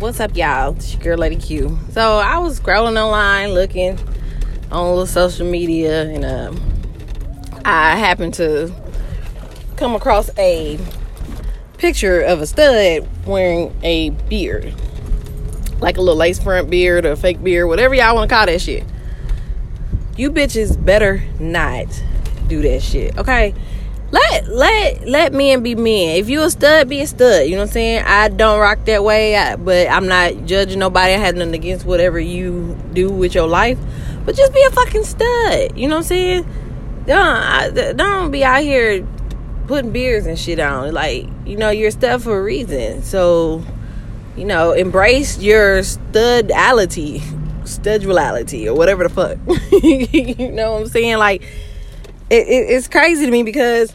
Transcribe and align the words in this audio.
what's 0.00 0.18
up, 0.18 0.34
y'all? 0.34 0.74
It's 0.74 0.94
your 0.94 1.02
girl, 1.02 1.18
Lady 1.18 1.36
Q. 1.36 1.78
So 1.90 2.00
I 2.00 2.38
was 2.38 2.58
scrolling 2.58 2.98
online, 2.98 3.50
looking 3.50 3.98
on 4.72 4.88
little 4.88 5.06
social 5.06 5.46
media, 5.46 6.04
and 6.04 6.24
um, 6.24 6.58
I 7.66 7.96
happened 7.96 8.32
to 8.34 8.72
come 9.76 9.94
across 9.94 10.30
a 10.38 10.78
picture 11.76 12.22
of 12.22 12.40
a 12.40 12.46
stud 12.46 13.06
wearing 13.26 13.76
a 13.82 14.08
beard, 14.30 14.74
like 15.80 15.98
a 15.98 16.00
little 16.00 16.16
lace 16.16 16.38
front 16.38 16.70
beard 16.70 17.04
or 17.04 17.14
fake 17.14 17.44
beard, 17.44 17.68
whatever 17.68 17.94
y'all 17.94 18.14
want 18.14 18.30
to 18.30 18.34
call 18.34 18.46
that 18.46 18.62
shit. 18.62 18.84
You 20.16 20.30
bitches 20.30 20.82
better 20.82 21.22
not 21.38 21.88
do 22.48 22.62
that 22.62 22.80
shit, 22.80 23.18
okay? 23.18 23.54
Let 24.10 24.48
let 24.48 25.06
let 25.06 25.32
men 25.32 25.62
be 25.62 25.74
men. 25.74 26.16
If 26.16 26.28
you 26.28 26.42
a 26.42 26.50
stud, 26.50 26.88
be 26.88 27.00
a 27.00 27.06
stud. 27.06 27.46
You 27.46 27.52
know 27.52 27.58
what 27.58 27.68
I'm 27.68 27.72
saying? 27.72 28.04
I 28.04 28.28
don't 28.28 28.58
rock 28.58 28.84
that 28.86 29.04
way, 29.04 29.36
I, 29.36 29.56
but 29.56 29.88
I'm 29.88 30.08
not 30.08 30.46
judging 30.46 30.80
nobody. 30.80 31.14
I 31.14 31.18
have 31.18 31.36
nothing 31.36 31.54
against 31.54 31.86
whatever 31.86 32.18
you 32.18 32.76
do 32.92 33.08
with 33.08 33.34
your 33.34 33.46
life, 33.46 33.78
but 34.24 34.34
just 34.34 34.52
be 34.52 34.62
a 34.62 34.70
fucking 34.70 35.04
stud. 35.04 35.78
You 35.78 35.88
know 35.88 35.96
what 35.96 36.02
I'm 36.02 36.08
saying? 36.08 36.46
Don't 37.06 37.96
don't 37.96 38.30
be 38.32 38.42
out 38.42 38.62
here 38.62 39.06
putting 39.68 39.92
beers 39.92 40.26
and 40.26 40.38
shit 40.38 40.58
on. 40.58 40.92
Like 40.92 41.28
you 41.46 41.56
know, 41.56 41.70
you're 41.70 41.88
a 41.88 41.92
stud 41.92 42.22
for 42.22 42.36
a 42.36 42.42
reason. 42.42 43.04
So 43.04 43.62
you 44.36 44.44
know, 44.44 44.72
embrace 44.72 45.38
your 45.38 45.84
studality, 45.84 47.20
studulality, 47.62 48.66
or 48.66 48.74
whatever 48.74 49.06
the 49.06 49.08
fuck. 49.08 49.38
you 49.72 50.50
know 50.50 50.72
what 50.72 50.82
I'm 50.82 50.88
saying? 50.88 51.18
Like. 51.18 51.44
It, 52.32 52.46
it, 52.46 52.70
it's 52.70 52.86
crazy 52.86 53.26
to 53.26 53.32
me 53.32 53.42
because 53.42 53.92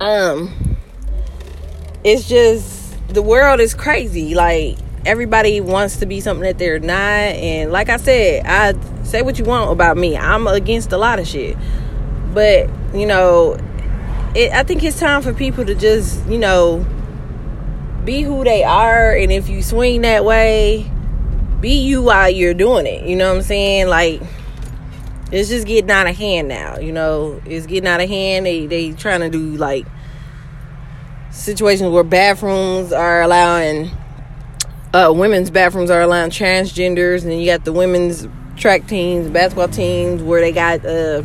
um 0.00 0.52
it's 2.02 2.28
just 2.28 2.96
the 3.08 3.22
world 3.22 3.60
is 3.60 3.74
crazy. 3.74 4.34
Like 4.34 4.78
everybody 5.06 5.60
wants 5.60 5.98
to 5.98 6.06
be 6.06 6.20
something 6.20 6.44
that 6.44 6.58
they're 6.58 6.80
not. 6.80 6.94
And 6.98 7.72
like 7.72 7.88
i 7.88 7.96
said 7.96 8.44
i 8.46 8.74
say 9.04 9.22
what 9.22 9.38
you 9.38 9.44
want 9.44 9.70
about 9.70 9.96
me. 9.96 10.16
I'm 10.16 10.46
against 10.46 10.92
a 10.92 10.98
lot 10.98 11.18
of 11.18 11.26
shit. 11.26 11.56
But 12.32 12.68
you 12.94 13.06
know 13.06 13.56
it, 14.34 14.52
i 14.52 14.62
think 14.64 14.82
it's 14.82 14.98
time 14.98 15.22
for 15.22 15.32
people 15.32 15.64
to 15.64 15.74
just 15.74 16.26
you 16.28 16.38
know 16.38 16.84
be 18.04 18.22
who 18.22 18.44
they 18.44 18.64
are. 18.64 19.12
And 19.12 19.32
if 19.32 19.48
you 19.48 19.62
swing 19.62 20.02
that 20.02 20.24
way 20.24 20.90
be 21.60 21.78
you 21.78 22.02
while 22.02 22.28
you're 22.28 22.52
doing 22.52 22.86
it. 22.86 23.06
You 23.06 23.16
know 23.16 23.30
what 23.30 23.36
i'm 23.38 23.42
saying? 23.42 23.88
Like 23.88 24.20
it's 25.32 25.48
just 25.48 25.66
getting 25.66 25.90
out 25.90 26.06
of 26.06 26.16
hand 26.16 26.48
now. 26.48 26.78
You 26.78 26.92
know, 26.92 27.40
it's 27.44 27.66
getting 27.66 27.88
out 27.88 28.00
of 28.00 28.08
hand. 28.08 28.46
They 28.46 28.66
they 28.66 28.92
trying 28.92 29.20
to 29.20 29.30
do 29.30 29.56
like 29.56 29.86
situations 31.30 31.90
where 31.90 32.04
bathrooms 32.04 32.92
are 32.92 33.22
allowing 33.22 33.90
uh, 34.94 35.12
women's 35.12 35.50
bathrooms 35.50 35.90
are 35.90 36.00
allowing 36.00 36.30
transgenders, 36.30 37.24
and 37.24 37.38
you 37.38 37.46
got 37.46 37.64
the 37.64 37.72
women's 37.72 38.28
track 38.56 38.86
teams, 38.86 39.28
basketball 39.28 39.68
teams 39.68 40.22
where 40.22 40.40
they 40.40 40.52
got 40.52 40.86
uh, 40.86 41.22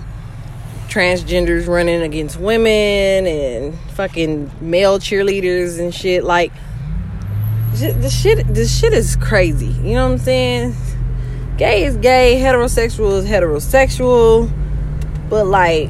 transgenders 0.87 1.67
running 1.67 2.01
against 2.01 2.39
women 2.39 3.27
and 3.27 3.79
fucking 3.91 4.51
male 4.59 4.97
cheerleaders 4.97 5.79
and 5.79 5.93
shit. 5.93 6.23
Like 6.23 6.51
the 7.73 8.09
shit, 8.09 8.53
the 8.53 8.65
shit 8.65 8.93
is 8.93 9.15
crazy. 9.17 9.67
You 9.67 9.93
know 9.93 10.05
what 10.07 10.13
I'm 10.13 10.17
saying? 10.17 10.73
Gay 11.59 11.83
is 11.83 11.97
gay, 11.97 12.39
heterosexual 12.41 13.19
is 13.19 13.25
heterosexual, 13.25 14.49
but 15.29 15.45
like 15.45 15.89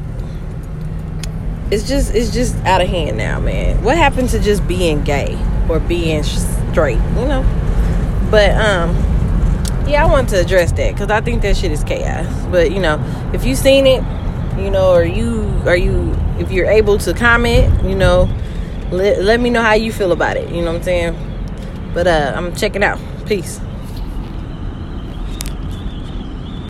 it's 1.70 1.88
just 1.88 2.12
it's 2.12 2.34
just 2.34 2.56
out 2.66 2.80
of 2.80 2.88
hand 2.88 3.16
now, 3.16 3.38
man. 3.38 3.82
What 3.84 3.96
happened 3.96 4.28
to 4.30 4.40
just 4.40 4.66
being 4.66 5.04
gay 5.04 5.38
or 5.68 5.78
being 5.78 6.24
straight, 6.24 6.98
you 6.98 7.24
know? 7.24 7.42
But 8.32 8.50
um 8.50 8.96
yeah, 9.88 10.04
I 10.04 10.10
want 10.10 10.28
to 10.30 10.40
address 10.40 10.72
that 10.72 10.96
cuz 10.96 11.08
I 11.08 11.20
think 11.20 11.42
that 11.42 11.56
shit 11.56 11.70
is 11.70 11.84
chaos. 11.84 12.26
But, 12.50 12.72
you 12.72 12.80
know, 12.80 13.00
if 13.32 13.44
you 13.44 13.54
seen 13.54 13.86
it, 13.86 14.02
you 14.58 14.70
know, 14.70 14.92
or 14.92 15.04
you 15.04 15.62
are 15.66 15.76
you 15.76 16.16
if 16.40 16.50
you're 16.50 16.66
able 16.66 16.98
to 16.98 17.14
comment, 17.14 17.84
you 17.84 17.94
know, 17.94 18.28
let, 18.90 19.22
let 19.22 19.38
me 19.38 19.50
know 19.50 19.62
how 19.62 19.74
you 19.74 19.92
feel 19.92 20.10
about 20.10 20.36
it, 20.36 20.48
you 20.50 20.62
know 20.62 20.72
what 20.72 20.78
I'm 20.78 20.82
saying? 20.82 21.92
But 21.94 22.08
uh 22.08 22.32
I'm 22.34 22.56
checking 22.56 22.82
out. 22.82 22.98
Peace. 23.24 23.60